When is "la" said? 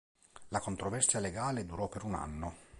0.47-0.59